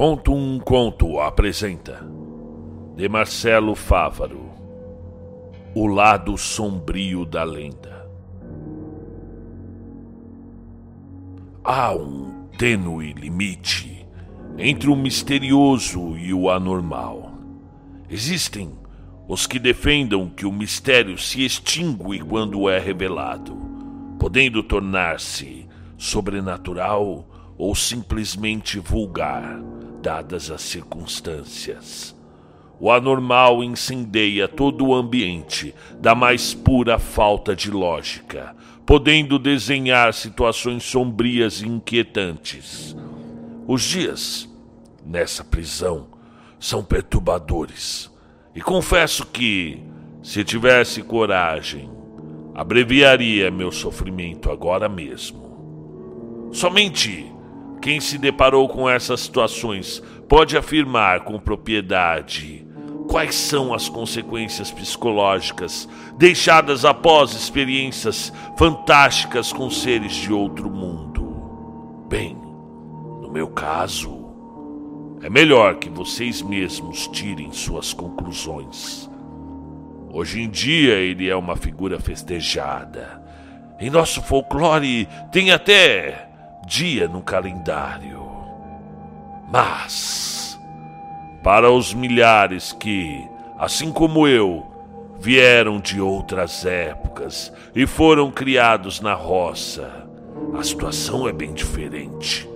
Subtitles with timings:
[0.00, 2.02] Conto um Conto apresenta
[2.96, 4.50] De Marcelo Fávaro
[5.74, 8.08] O lado sombrio da lenda
[11.62, 14.08] Há um tênue limite
[14.56, 17.34] entre o misterioso e o anormal.
[18.08, 18.72] Existem
[19.28, 23.54] os que defendam que o mistério se extingue quando é revelado,
[24.18, 27.26] podendo tornar-se sobrenatural
[27.60, 29.60] ou simplesmente vulgar
[30.00, 32.16] dadas as circunstâncias.
[32.80, 38.56] O anormal incendeia todo o ambiente da mais pura falta de lógica,
[38.86, 42.96] podendo desenhar situações sombrias e inquietantes.
[43.68, 44.48] Os dias
[45.04, 46.06] nessa prisão
[46.58, 48.10] são perturbadores,
[48.54, 49.82] e confesso que,
[50.22, 51.90] se tivesse coragem,
[52.54, 56.48] abreviaria meu sofrimento agora mesmo.
[56.52, 57.30] Somente
[57.80, 62.66] quem se deparou com essas situações pode afirmar com propriedade
[63.10, 72.06] quais são as consequências psicológicas deixadas após experiências fantásticas com seres de outro mundo.
[72.08, 72.36] Bem,
[73.20, 74.30] no meu caso,
[75.22, 79.10] é melhor que vocês mesmos tirem suas conclusões.
[80.12, 83.20] Hoje em dia ele é uma figura festejada.
[83.80, 86.29] Em nosso folclore tem até
[86.70, 88.24] dia no calendário.
[89.52, 90.56] Mas,
[91.42, 94.64] para os milhares que, assim como eu,
[95.18, 100.08] vieram de outras épocas e foram criados na roça,
[100.56, 102.48] a situação é bem diferente.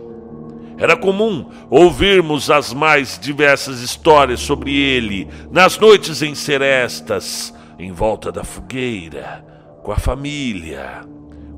[0.78, 8.30] Era comum ouvirmos as mais diversas histórias sobre ele nas noites em serestas, em volta
[8.30, 9.44] da fogueira,
[9.82, 11.02] com a família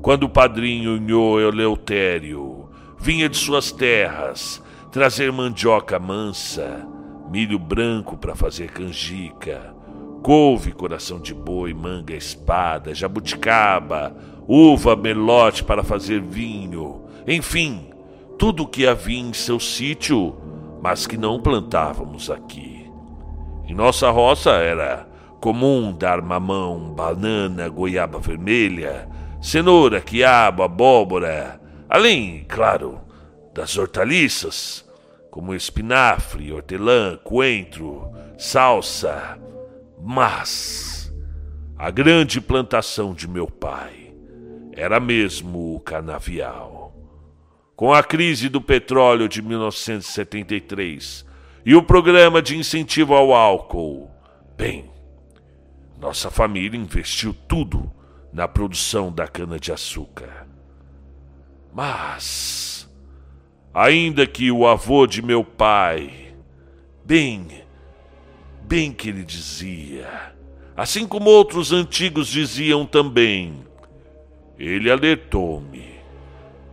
[0.01, 6.87] quando o padrinho Nhô Eleutério vinha de suas terras trazer mandioca mansa,
[7.29, 9.75] milho branco para fazer canjica,
[10.23, 14.15] couve, coração de boi, manga, espada, jabuticaba,
[14.47, 17.89] uva, melote para fazer vinho, enfim,
[18.37, 20.35] tudo o que havia em seu sítio,
[20.81, 22.89] mas que não plantávamos aqui.
[23.67, 25.07] Em nossa roça era
[25.41, 29.07] comum dar mamão, banana, goiaba vermelha,
[29.41, 31.59] cenoura, quiabo, abóbora,
[31.89, 33.01] além, claro,
[33.53, 34.85] das hortaliças,
[35.31, 39.37] como espinafre, hortelã, coentro, salsa.
[39.99, 41.13] Mas
[41.77, 44.13] a grande plantação de meu pai
[44.73, 46.93] era mesmo o canavial.
[47.75, 51.25] Com a crise do petróleo de 1973
[51.65, 54.09] e o programa de incentivo ao álcool,
[54.55, 54.89] bem,
[55.99, 57.91] nossa família investiu tudo
[58.31, 60.47] na produção da cana-de-açúcar.
[61.73, 62.89] Mas,
[63.73, 66.33] ainda que o avô de meu pai,
[67.05, 67.47] bem,
[68.63, 70.35] bem que ele dizia,
[70.75, 73.65] assim como outros antigos diziam também,
[74.57, 75.97] ele alertou-me.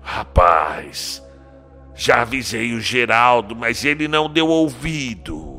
[0.01, 1.23] Rapaz,
[1.95, 5.54] já avisei o Geraldo, mas ele não deu ouvido.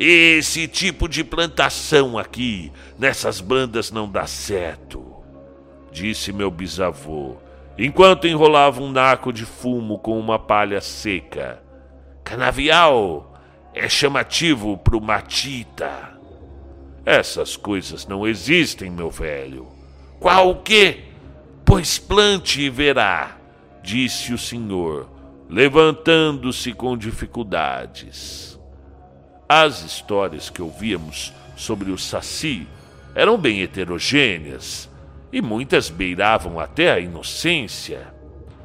[0.00, 5.04] Esse tipo de plantação aqui, nessas bandas, não dá certo,
[5.90, 7.34] disse meu bisavô,
[7.76, 11.60] enquanto enrolava um naco de fumo com uma palha seca.
[12.22, 13.34] Canavial
[13.74, 16.16] é chamativo pro matita.
[17.04, 19.66] Essas coisas não existem, meu velho.
[20.20, 21.06] Qual o quê?
[21.64, 23.36] Pois plante e verá,
[23.82, 25.10] disse o senhor,
[25.50, 28.47] levantando-se com dificuldades.
[29.48, 32.68] As histórias que ouvíamos sobre o Saci
[33.14, 34.90] eram bem heterogêneas
[35.32, 38.12] e muitas beiravam até a inocência.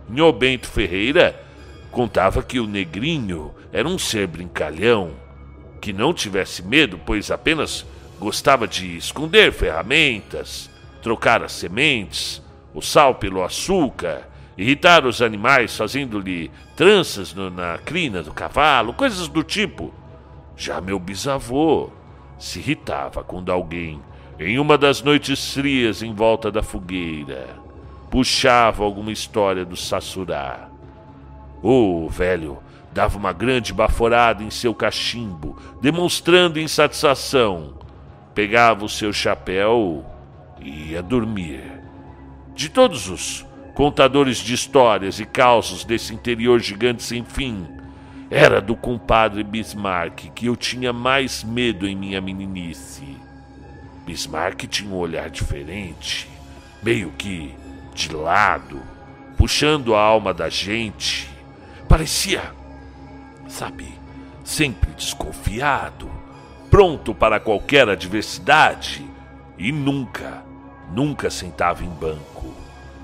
[0.09, 1.41] Nhô Bento Ferreira
[1.89, 5.11] contava que o negrinho era um ser brincalhão,
[5.79, 7.85] que não tivesse medo, pois apenas
[8.19, 10.69] gostava de esconder ferramentas,
[11.01, 12.41] trocar as sementes,
[12.73, 14.27] o sal pelo açúcar,
[14.57, 20.02] irritar os animais fazendo-lhe tranças no, na crina do cavalo, coisas do tipo.
[20.55, 21.89] Já meu bisavô
[22.37, 24.01] se irritava quando alguém,
[24.39, 27.49] em uma das noites frias em volta da fogueira,
[28.09, 30.69] puxava alguma história do Sassurá.
[31.61, 32.59] O velho
[32.91, 37.73] dava uma grande baforada em seu cachimbo, demonstrando insatisfação.
[38.35, 40.05] Pegava o seu chapéu
[40.59, 41.61] e ia dormir.
[42.53, 47.67] De todos os contadores de histórias e causos desse interior gigante sem fim,
[48.29, 53.17] era do compadre Bismarck que eu tinha mais medo em minha meninice.
[54.05, 56.29] Bismarck tinha um olhar diferente,
[56.81, 57.53] meio que
[57.93, 58.81] de lado,
[59.37, 61.29] puxando a alma da gente.
[61.87, 62.53] Parecia
[63.53, 63.87] Sabe,
[64.43, 66.09] sempre desconfiado,
[66.71, 69.05] pronto para qualquer adversidade
[69.59, 70.43] e nunca,
[70.91, 72.51] nunca sentava em banco.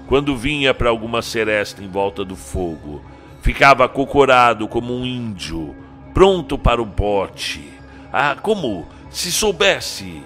[0.08, 3.04] Quando vinha para alguma seresta em volta do fogo,
[3.42, 5.76] ficava acocorado como um índio,
[6.14, 7.72] pronto para o bote.
[8.12, 10.24] Ah, como se soubesse,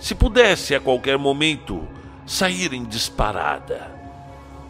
[0.00, 1.86] se pudesse a qualquer momento
[2.26, 3.92] sair em disparada.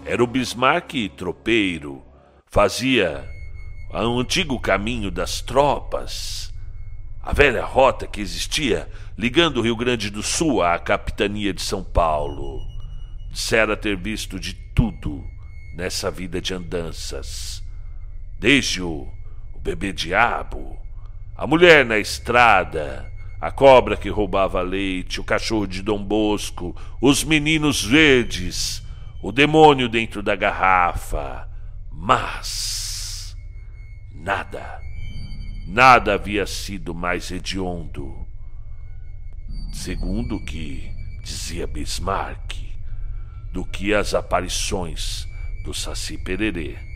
[0.04, 2.02] Era o Bismarck tropeiro,
[2.46, 3.24] fazia
[3.90, 6.52] o antigo caminho das tropas,
[7.22, 11.82] a velha rota que existia ligando o Rio Grande do Sul à capitania de São
[11.82, 12.60] Paulo.
[13.30, 15.24] Dissera ter visto de tudo
[15.74, 17.63] nessa vida de andanças,
[18.38, 19.08] desde o,
[19.54, 20.78] o bebê diabo,
[21.36, 23.10] a mulher na estrada,
[23.40, 28.82] a cobra que roubava leite, o cachorro de Dom Bosco, os meninos verdes,
[29.22, 31.48] o demônio dentro da garrafa.
[31.90, 33.36] Mas
[34.14, 34.80] nada,
[35.66, 38.14] nada havia sido mais hediondo.
[39.72, 40.90] Segundo o que
[41.22, 42.54] dizia Bismarck,
[43.52, 45.26] do que as aparições
[45.64, 46.93] do Saci Pererê.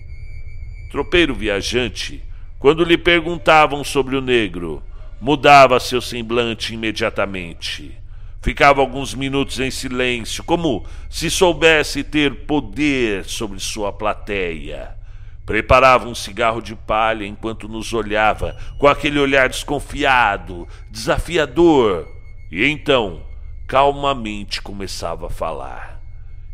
[0.90, 2.22] Tropeiro viajante,
[2.58, 4.82] quando lhe perguntavam sobre o negro,
[5.20, 7.98] mudava seu semblante imediatamente
[8.40, 14.96] Ficava alguns minutos em silêncio, como se soubesse ter poder sobre sua plateia.
[15.44, 22.06] Preparava um cigarro de palha enquanto nos olhava, com aquele olhar desconfiado, desafiador,
[22.50, 23.22] e então,
[23.66, 26.00] calmamente, começava a falar.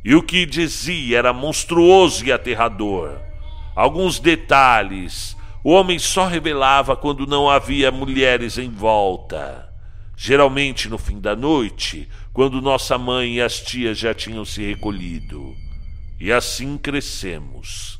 [0.05, 3.19] E o que dizia era monstruoso e aterrador.
[3.75, 9.73] Alguns detalhes o homem só revelava quando não havia mulheres em volta.
[10.15, 15.55] Geralmente no fim da noite, quando nossa mãe e as tias já tinham se recolhido.
[16.21, 17.99] E assim crescemos,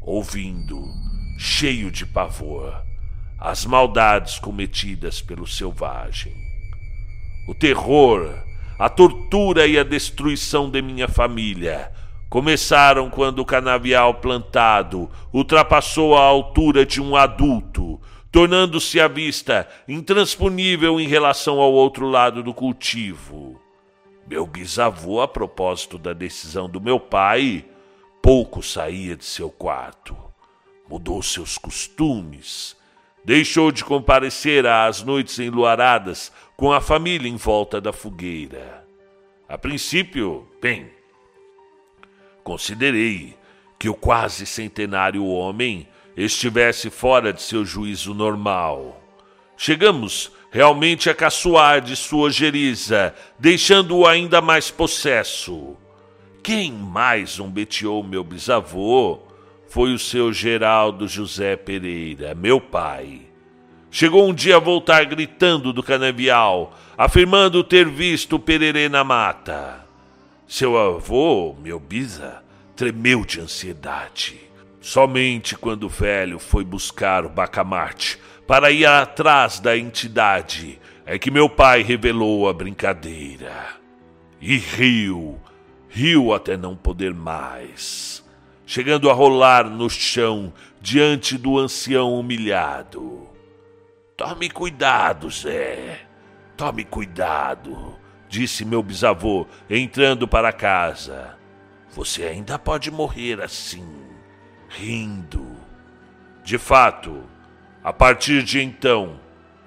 [0.00, 0.80] ouvindo,
[1.36, 2.80] cheio de pavor,
[3.36, 6.32] as maldades cometidas pelo selvagem.
[7.48, 8.32] O terror,
[8.78, 11.90] a tortura e a destruição de minha família
[12.32, 18.00] começaram quando o canavial plantado ultrapassou a altura de um adulto
[18.30, 23.60] tornando-se a vista intransponível em relação ao outro lado do cultivo.
[24.26, 27.66] Meu bisavô, a propósito da decisão do meu pai,
[28.22, 30.16] pouco saía de seu quarto.
[30.88, 32.74] Mudou seus costumes.
[33.22, 38.86] Deixou de comparecer às noites enluaradas com a família em volta da fogueira.
[39.46, 41.01] A princípio, bem,
[42.42, 43.36] considerei
[43.78, 49.00] que o quase centenário homem estivesse fora de seu juízo normal.
[49.56, 55.76] Chegamos realmente a caçoar de sua geriza, deixando-o ainda mais possesso.
[56.42, 59.20] Quem mais zombeteou meu bisavô
[59.68, 63.22] foi o seu Geraldo José Pereira, meu pai.
[63.90, 69.86] Chegou um dia a voltar gritando do canavial, afirmando ter visto o Pererê na mata.
[70.52, 72.44] Seu avô, meu bisa,
[72.76, 74.38] tremeu de ansiedade.
[74.82, 81.30] Somente quando o velho foi buscar o bacamarte para ir atrás da entidade é que
[81.30, 83.66] meu pai revelou a brincadeira.
[84.42, 85.40] E riu,
[85.88, 88.22] riu até não poder mais,
[88.66, 93.26] chegando a rolar no chão diante do ancião humilhado.
[94.14, 96.00] Tome cuidado, Zé.
[96.58, 98.01] Tome cuidado,
[98.32, 101.36] disse meu bisavô, entrando para casa.
[101.90, 103.86] Você ainda pode morrer assim
[104.70, 105.54] rindo.
[106.42, 107.24] De fato,
[107.84, 109.20] a partir de então,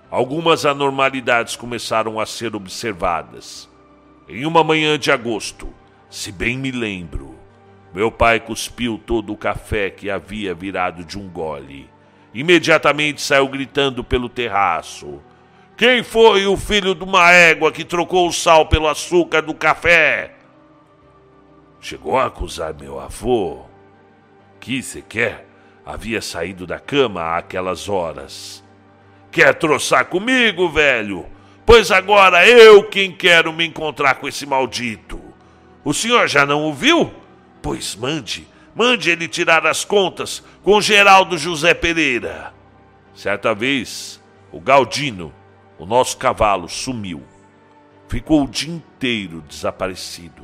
[0.10, 3.69] algumas anormalidades começaram a ser observadas.
[4.27, 5.72] Em uma manhã de agosto,
[6.10, 7.38] se bem me lembro,
[7.93, 11.88] meu pai cuspiu todo o café que havia virado de um gole.
[12.34, 15.22] Imediatamente saiu gritando pelo terraço.
[15.77, 20.34] Quem foi o filho de uma égua que trocou o sal pelo açúcar do café?
[21.82, 23.65] Chegou a acusar meu avô
[24.60, 25.46] que sequer
[25.86, 28.63] havia saído da cama àquelas horas.
[29.32, 31.25] Quer troçar comigo, velho?
[31.65, 35.22] Pois agora eu quem quero me encontrar com esse maldito.
[35.84, 37.13] O senhor já não o viu?
[37.62, 42.53] Pois mande, mande ele tirar as contas com Geraldo José Pereira.
[43.13, 44.20] Certa vez,
[44.51, 45.34] o Galdino,
[45.77, 47.24] o nosso cavalo, sumiu.
[48.08, 50.44] Ficou o dia inteiro desaparecido.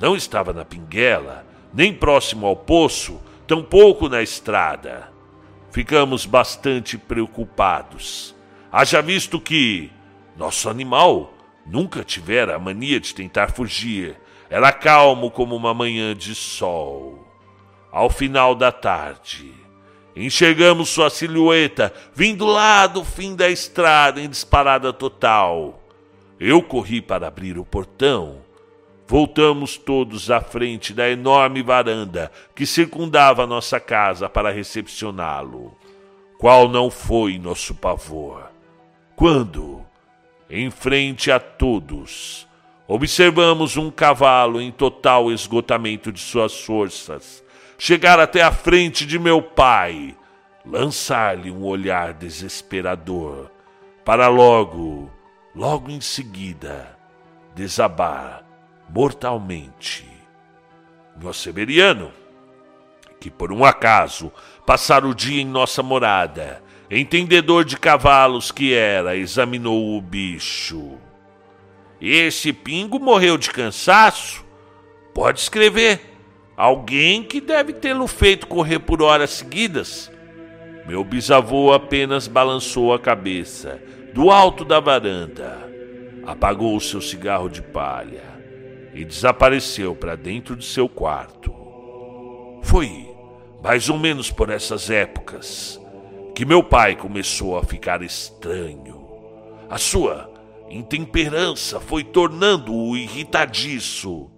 [0.00, 5.12] Não estava na pinguela, nem próximo ao poço, tampouco na estrada.
[5.70, 8.34] Ficamos bastante preocupados.
[8.70, 9.90] Haja visto que
[10.36, 11.32] nosso animal
[11.64, 14.20] nunca tivera a mania de tentar fugir.
[14.50, 17.26] Era calmo como uma manhã de sol.
[17.90, 19.52] Ao final da tarde,
[20.14, 25.82] enxergamos sua silhueta vindo lá do fim da estrada em disparada total.
[26.38, 28.38] Eu corri para abrir o portão.
[29.06, 35.76] Voltamos todos à frente da enorme varanda que circundava nossa casa para recepcioná-lo.
[36.38, 38.50] Qual não foi nosso pavor?
[39.14, 39.82] Quando,
[40.50, 42.48] em frente a todos,
[42.88, 47.44] observamos um cavalo em total esgotamento de suas forças
[47.84, 50.16] chegar até a frente de meu pai,
[50.64, 53.50] lançar-lhe um olhar desesperador,
[54.04, 55.10] para logo
[55.52, 56.96] logo em seguida
[57.56, 58.44] desabar
[58.88, 60.06] mortalmente.
[61.20, 62.12] Meu Severiano,
[63.18, 64.32] que por um acaso
[64.64, 70.98] passara o dia em nossa morada, entendedor de cavalos que era, examinou o bicho.
[72.00, 74.44] Esse pingo morreu de cansaço?
[75.12, 76.11] Pode escrever.
[76.56, 80.10] Alguém que deve tê-lo feito correr por horas seguidas.
[80.86, 83.80] Meu bisavô apenas balançou a cabeça
[84.12, 85.58] do alto da varanda,
[86.26, 88.24] apagou o seu cigarro de palha
[88.92, 91.54] e desapareceu para dentro de seu quarto.
[92.62, 93.08] Foi
[93.62, 95.80] mais ou menos por essas épocas
[96.34, 99.06] que meu pai começou a ficar estranho.
[99.70, 100.30] A sua
[100.68, 104.31] intemperança foi tornando-o irritadiço.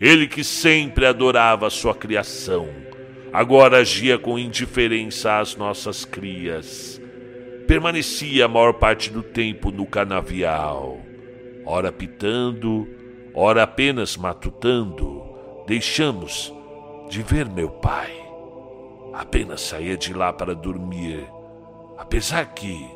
[0.00, 2.68] Ele que sempre adorava sua criação,
[3.32, 7.00] agora agia com indiferença às nossas crias
[7.66, 11.00] permanecia a maior parte do tempo no canavial,
[11.64, 12.88] ora pitando,
[13.34, 15.24] ora apenas matutando.
[15.66, 16.54] Deixamos
[17.10, 18.12] de ver meu pai.
[19.12, 21.26] Apenas saía de lá para dormir,
[21.98, 22.86] apesar que,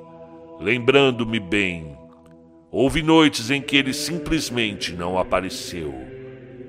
[0.60, 1.98] lembrando-me bem,
[2.70, 5.92] houve noites em que ele simplesmente não apareceu,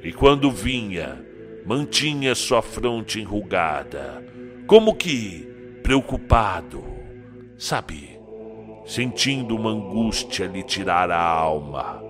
[0.03, 1.23] e quando vinha,
[1.65, 4.23] mantinha sua fronte enrugada,
[4.67, 5.47] como que
[5.83, 6.91] preocupado
[7.61, 8.19] sabe,
[8.87, 12.01] sentindo uma angústia lhe tirar a alma.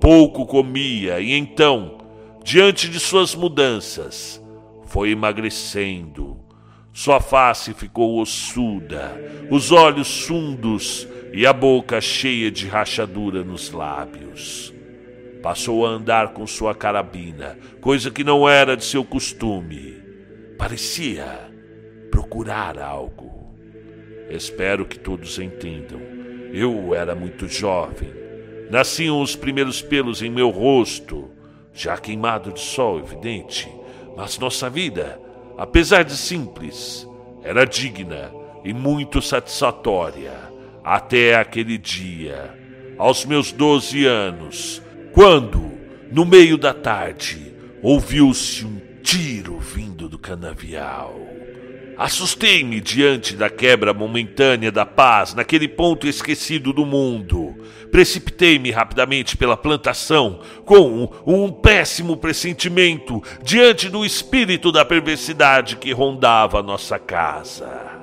[0.00, 1.98] Pouco comia e então,
[2.42, 4.42] diante de suas mudanças,
[4.86, 6.38] foi emagrecendo.
[6.90, 9.12] Sua face ficou ossuda,
[9.50, 14.71] os olhos fundos e a boca cheia de rachadura nos lábios.
[15.42, 20.00] Passou a andar com sua carabina, coisa que não era de seu costume.
[20.56, 21.50] Parecia
[22.12, 23.52] procurar algo.
[24.30, 26.00] Espero que todos entendam.
[26.52, 28.12] Eu era muito jovem.
[28.70, 31.30] Nasciam os primeiros pelos em meu rosto,
[31.74, 33.68] já queimado de sol, evidente.
[34.16, 35.20] Mas nossa vida,
[35.58, 37.06] apesar de simples,
[37.42, 38.32] era digna
[38.64, 40.32] e muito satisfatória.
[40.84, 42.56] Até aquele dia,
[42.96, 44.80] aos meus doze anos,
[45.12, 45.72] quando,
[46.10, 47.52] no meio da tarde,
[47.82, 51.20] ouviu-se um tiro vindo do canavial.
[51.98, 57.54] Assustei-me diante da quebra momentânea da paz naquele ponto esquecido do mundo.
[57.90, 66.62] Precipitei-me rapidamente pela plantação com um péssimo pressentimento diante do espírito da perversidade que rondava
[66.62, 68.01] nossa casa.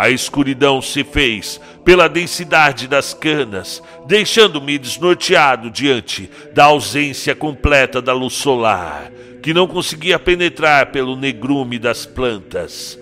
[0.00, 8.14] A escuridão se fez pela densidade das canas, deixando-me desnorteado diante da ausência completa da
[8.14, 12.98] luz solar que não conseguia penetrar pelo negrume das plantas.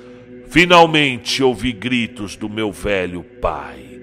[0.49, 4.01] Finalmente ouvi gritos do meu velho pai.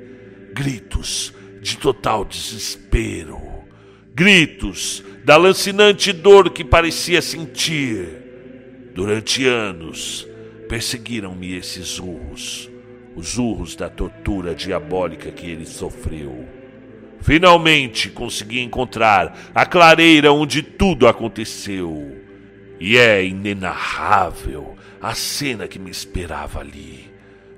[0.53, 3.41] Gritos de total desespero.
[4.13, 8.23] Gritos da lancinante dor que parecia sentir.
[8.93, 10.25] Durante anos,
[10.69, 12.69] perseguiram-me esses urros,
[13.15, 16.45] os urros da tortura diabólica que ele sofreu.
[17.22, 22.22] Finalmente consegui encontrar a clareira onde tudo aconteceu.
[22.79, 27.12] E é inenarrável a cena que me esperava ali,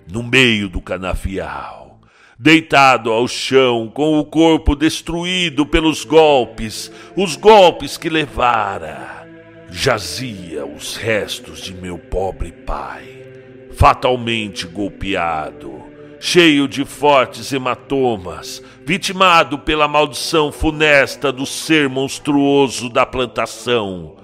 [0.10, 2.00] no meio do canavial,
[2.38, 9.28] deitado ao chão, com o corpo destruído pelos golpes, os golpes que levara.
[9.70, 13.17] Jazia os restos de meu pobre pai,
[13.77, 15.84] fatalmente golpeado,
[16.19, 24.17] cheio de fortes hematomas, vitimado pela maldição funesta do ser monstruoso da plantação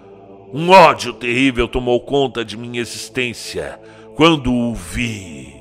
[0.55, 3.79] um ódio terrível tomou conta de minha existência
[4.15, 5.51] quando o vi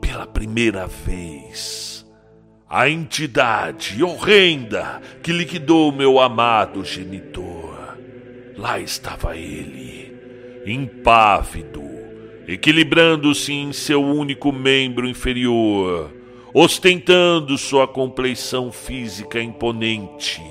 [0.00, 2.06] pela primeira vez.
[2.68, 7.98] A entidade horrenda que liquidou meu amado genitor.
[8.56, 10.16] Lá estava ele,
[10.64, 11.82] impávido,
[12.52, 16.12] equilibrando-se em seu único membro inferior,
[16.52, 20.42] ostentando sua compleição física imponente,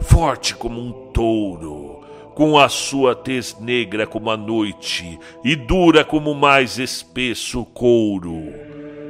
[0.00, 2.00] forte como um touro
[2.34, 8.52] com a sua tez negra como a noite e dura como o mais espesso couro,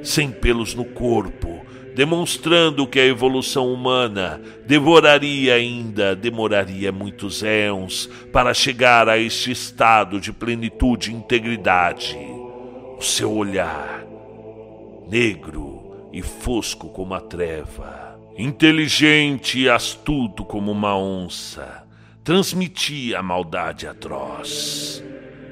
[0.02, 1.59] sem pelos no corpo,
[1.94, 10.20] demonstrando que a evolução humana devoraria ainda, demoraria muitos éons para chegar a este estado
[10.20, 12.16] de plenitude e integridade.
[12.98, 14.04] O seu olhar,
[15.08, 21.84] negro e fosco como a treva, inteligente e astuto como uma onça,
[22.22, 25.02] transmitia a maldade atroz.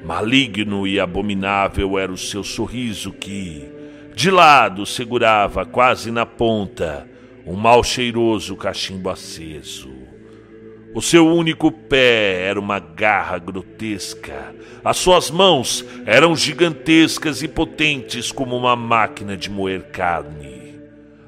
[0.05, 3.69] Maligno e abominável era o seu sorriso que,
[4.19, 7.07] de lado segurava quase na ponta
[7.47, 9.89] um mal cheiroso cachimbo aceso.
[10.93, 14.53] O seu único pé era uma garra grotesca.
[14.83, 20.81] As suas mãos eram gigantescas e potentes como uma máquina de moer carne.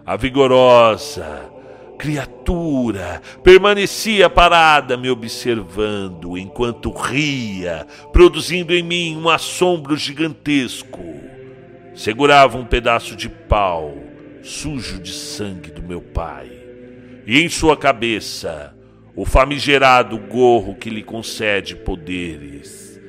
[0.06, 1.50] A vigorosa
[1.98, 11.32] criatura permanecia parada me observando enquanto ria, produzindo em mim um assombro gigantesco
[11.94, 14.12] segurava um pedaço de pau
[14.44, 16.50] sujo de sangue do meu pai,
[17.26, 18.76] e em sua cabeça
[19.16, 23.00] o famigerado gorro que lhe concede poderes.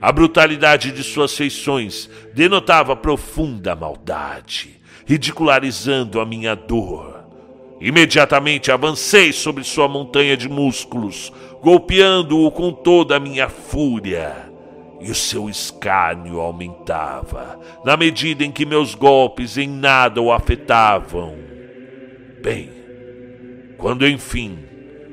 [0.00, 7.24] A brutalidade de suas feições denotava profunda maldade, ridicularizando a minha dor.
[7.80, 14.43] Imediatamente avancei sobre sua montanha de músculos, golpeando-o com toda a minha fúria
[15.04, 21.36] e o seu escárnio aumentava, na medida em que meus golpes em nada o afetavam.
[22.42, 22.70] Bem,
[23.76, 24.58] quando enfim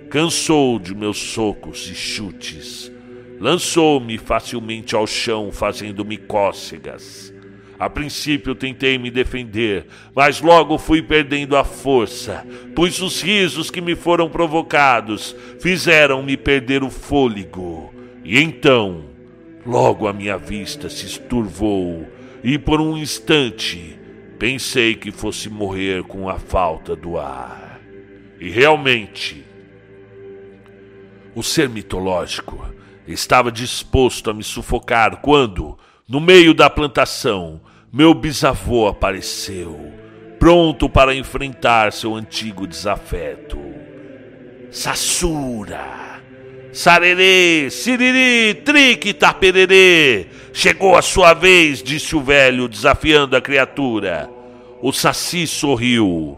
[0.10, 2.90] cansou de meus socos e chutes,
[3.38, 7.34] lançou-me facilmente ao chão, fazendo-me cócegas.
[7.78, 12.46] A princípio tentei me defender, mas logo fui perdendo a força,
[12.76, 17.94] pois os risos que me foram provocados fizeram-me perder o fôlego.
[18.24, 19.11] E então
[19.66, 22.08] Logo a minha vista se esturvou
[22.44, 24.00] e por um instante
[24.40, 27.80] pensei que fosse morrer com a falta do ar.
[28.40, 29.46] E realmente,
[31.36, 32.74] o ser mitológico
[33.08, 35.78] estava disposto a me sufocar quando,
[36.10, 37.62] no meio da plantação,
[37.94, 39.94] meu bisavô apareceu,
[40.40, 43.60] pronto para enfrentar seu antigo desafeto.
[44.72, 46.11] Sassura!
[46.74, 50.28] Sarerê, siriri, trique, tapererê.
[50.54, 54.30] Chegou a sua vez, disse o velho, desafiando a criatura.
[54.82, 56.38] O saci sorriu.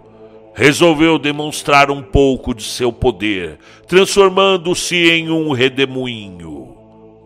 [0.55, 6.75] Resolveu demonstrar um pouco de seu poder, transformando-se em um redemoinho.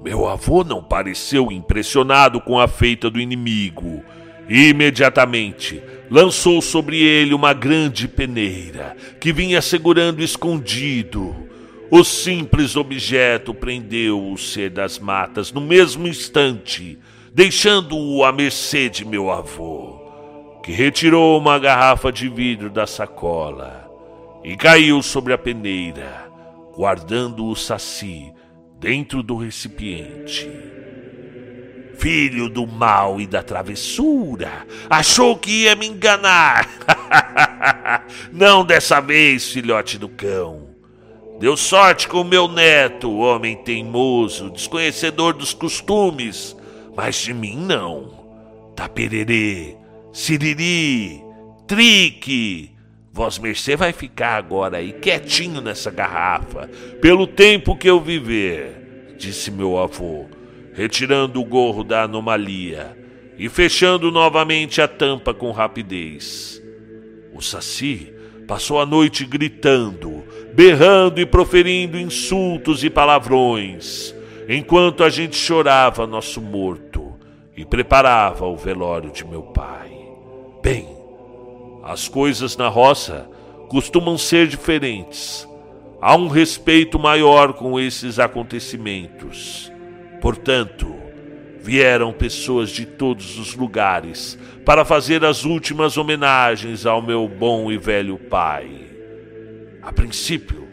[0.02, 4.02] Meu avô não pareceu impressionado com a feita do inimigo.
[4.48, 11.48] Imediatamente lançou sobre ele uma grande peneira que vinha segurando escondido
[11.90, 17.00] o simples objeto prendeu o ser das matas no mesmo instante,
[17.34, 20.00] deixando-o à mercê de meu avô,
[20.64, 23.90] que retirou uma garrafa de vidro da sacola
[24.44, 26.30] e caiu sobre a peneira,
[26.76, 28.34] guardando o saci
[28.80, 30.50] dentro do recipiente.
[31.98, 36.70] Filho do mal e da travessura, achou que ia me enganar.
[38.32, 40.67] Não dessa vez, filhote do cão.
[41.40, 46.58] Deu sorte com meu neto, homem teimoso, desconhecedor dos costumes,
[46.96, 48.26] mas de mim não.
[48.76, 49.76] Tapererê,
[50.12, 51.22] siriri,
[51.68, 52.72] trique.
[53.14, 56.70] Vós mercê vai ficar agora aí quietinho nessa garrafa,
[57.02, 60.26] pelo tempo que eu viver, disse meu avô,
[60.74, 62.98] retirando o gorro da anomalia
[63.38, 66.62] e fechando novamente a tampa com rapidez.
[67.34, 68.12] O Saci
[68.48, 74.16] passou a noite gritando, berrando e proferindo insultos e palavrões,
[74.48, 77.14] enquanto a gente chorava nosso morto
[77.56, 79.92] e preparava o velório de meu pai.
[80.64, 80.88] Bem,
[81.84, 83.30] as coisas na roça
[83.68, 85.48] costumam ser diferentes.
[86.00, 89.72] Há um respeito maior com esses acontecimentos.
[90.22, 90.96] Portanto,
[91.68, 97.78] vieram pessoas de todos os lugares para fazer as últimas homenagens ao meu bom e
[97.78, 98.88] velho pai.
[99.82, 100.66] A princípio,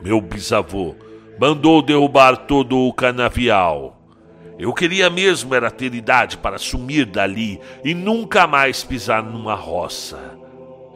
[0.00, 0.94] meu bisavô
[1.36, 4.00] mandou derrubar todo o canavial.
[4.56, 10.38] Eu queria mesmo era ter idade para sumir dali e nunca mais pisar numa roça.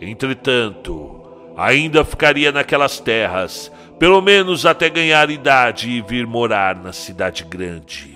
[0.00, 7.42] Entretanto, ainda ficaria naquelas terras, pelo menos até ganhar idade e vir morar na cidade
[7.42, 8.12] grande.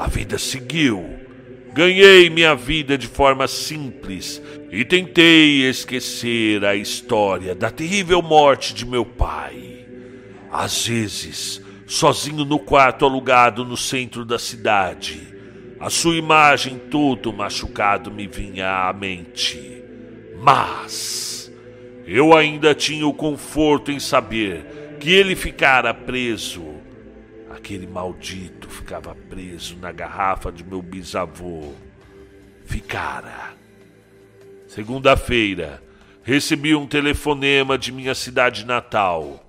[0.00, 1.20] A vida seguiu
[1.72, 8.84] Ganhei minha vida de forma simples e tentei esquecer a história da terrível morte de
[8.84, 9.86] meu pai.
[10.50, 15.28] Às vezes, sozinho no quarto alugado no centro da cidade.
[15.78, 19.84] A sua imagem, todo machucado, me vinha à mente.
[20.42, 21.52] Mas
[22.04, 26.79] eu ainda tinha o conforto em saber que ele ficara preso.
[27.60, 31.74] Aquele maldito ficava preso na garrafa de meu bisavô.
[32.64, 33.54] Ficara.
[34.66, 35.82] Segunda-feira,
[36.22, 39.46] recebi um telefonema de minha cidade natal.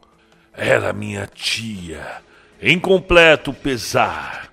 [0.51, 2.21] Era minha tia
[2.61, 4.49] em completo pesar,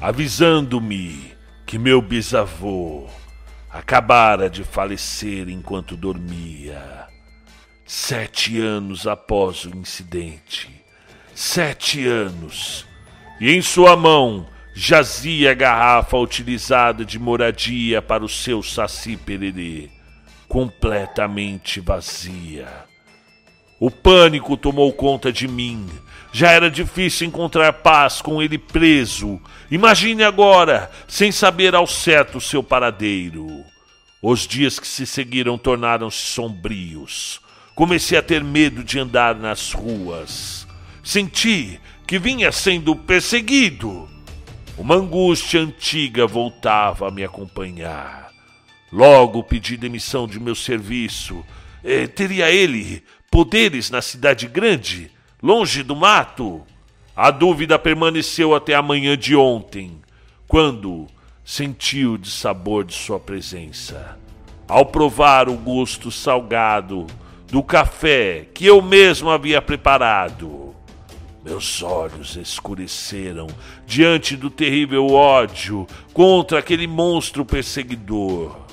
[0.00, 1.32] avisando-me
[1.64, 3.08] que meu bisavô
[3.70, 7.06] acabara de falecer enquanto dormia.
[7.84, 10.84] Sete anos após o incidente.
[11.32, 12.84] Sete anos.
[13.40, 19.90] E em sua mão jazia a garrafa utilizada de moradia para o seu saci pererê,
[20.48, 22.68] completamente vazia.
[23.78, 25.86] O pânico tomou conta de mim
[26.36, 29.40] já era difícil encontrar paz com ele preso.
[29.70, 33.64] Imagine agora, sem saber ao certo seu paradeiro.
[34.20, 37.40] Os dias que se seguiram tornaram-se sombrios.
[37.74, 40.68] Comecei a ter medo de andar nas ruas.
[41.02, 44.08] Senti que vinha sendo perseguido.
[44.78, 48.30] Uma angústia antiga voltava a me acompanhar.
[48.92, 51.44] Logo pedi demissão de meu serviço.
[51.82, 55.10] Eh, teria ele poderes na cidade grande?
[55.42, 56.62] longe do mato?
[57.14, 60.00] A dúvida permaneceu até a manhã de ontem,
[60.46, 61.06] quando
[61.44, 64.18] senti o dissabor de sua presença.
[64.68, 67.06] Ao provar o gosto salgado
[67.46, 70.65] do café que eu mesmo havia preparado,
[71.46, 73.46] meus olhos escureceram
[73.86, 78.66] diante do terrível ódio contra aquele monstro perseguidor.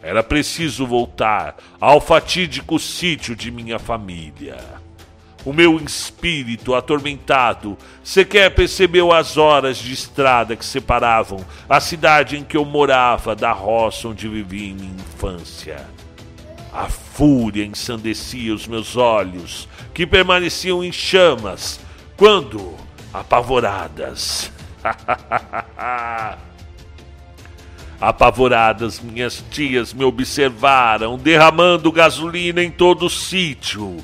[0.00, 4.56] Era preciso voltar ao fatídico sítio de minha família.
[5.44, 12.42] O meu espírito atormentado sequer percebeu as horas de estrada que separavam a cidade em
[12.42, 15.86] que eu morava da roça onde vivi em minha infância.
[16.72, 21.80] A fúria ensandecia os meus olhos, que permaneciam em chamas,
[22.16, 22.76] quando,
[23.12, 24.50] apavoradas,
[28.00, 33.96] apavoradas, minhas tias me observaram derramando gasolina em todo o sítio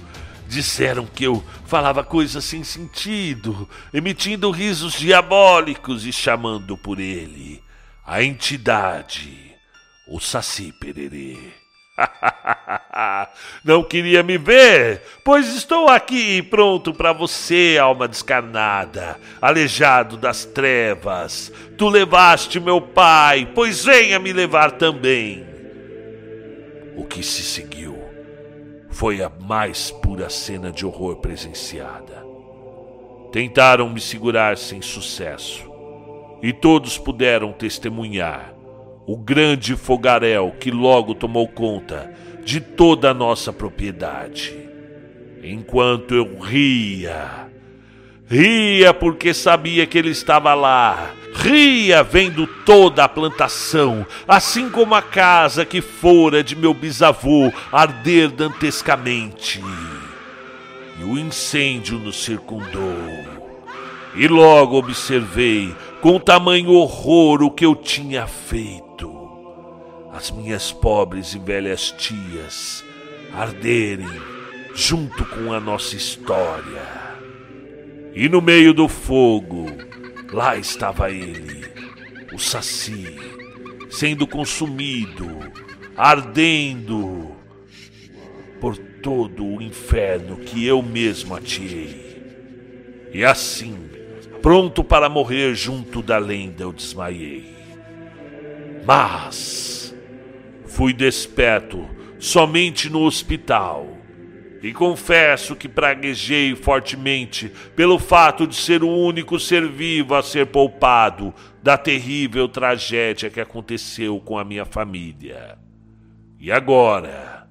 [0.52, 7.64] Disseram que eu falava coisas sem sentido, emitindo risos diabólicos e chamando por ele
[8.04, 9.54] a entidade,
[10.06, 11.61] o Saci Pererê.
[13.64, 21.52] Não queria me ver, pois estou aqui pronto para você, alma descarnada, aleijado das trevas.
[21.76, 25.46] Tu levaste meu pai, pois venha me levar também.
[26.96, 27.98] O que se seguiu
[28.90, 32.22] foi a mais pura cena de horror presenciada.
[33.32, 35.70] Tentaram me segurar sem sucesso,
[36.42, 38.61] e todos puderam testemunhar
[39.06, 42.12] o grande fogaréu que logo tomou conta
[42.44, 44.58] de toda a nossa propriedade.
[45.42, 47.48] Enquanto eu ria,
[48.26, 55.00] ria porque sabia que ele estava lá, Ria vendo toda a plantação, assim como a
[55.00, 59.62] casa que fora de meu bisavô arder dantescamente.
[61.00, 62.96] E o incêndio nos circundou.
[64.14, 68.91] E logo observei com tamanho horror o que eu tinha feito.
[70.12, 72.84] As minhas pobres e velhas tias
[73.32, 74.06] arderem
[74.74, 77.02] junto com a nossa história.
[78.14, 79.66] E no meio do fogo,
[80.32, 81.66] Lá estava ele,
[82.32, 83.18] o Saci,
[83.90, 85.28] sendo consumido,
[85.94, 87.36] ardendo
[88.58, 92.22] por todo o inferno que eu mesmo atirei.
[93.12, 93.76] E assim,
[94.40, 97.54] pronto para morrer junto da lenda, eu desmaiei.
[98.86, 99.71] Mas
[100.72, 101.86] fui desperto
[102.18, 103.86] somente no hospital
[104.62, 110.46] e confesso que praguejei fortemente pelo fato de ser o único ser vivo a ser
[110.46, 115.58] poupado da terrível tragédia que aconteceu com a minha família.
[116.38, 117.46] E agora,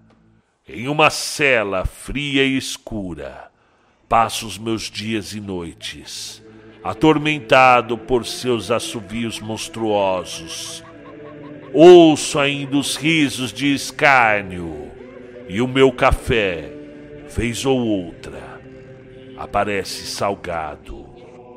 [0.68, 3.52] em uma cela fria e escura,
[4.10, 6.42] passo os meus dias e noites,
[6.84, 10.84] atormentado por seus assovios monstruosos.
[11.74, 14.92] Ouço ainda os risos de escárnio
[15.48, 16.82] e o meu café
[17.36, 18.60] vez ou outra,
[19.38, 21.06] aparece salgado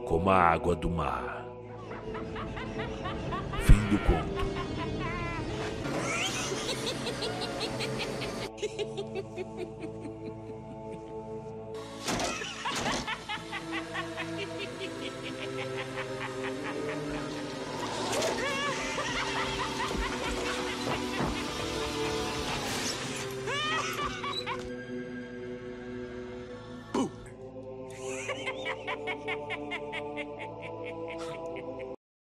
[0.07, 1.45] como a água do mar.
[3.63, 4.34] Fim do conto.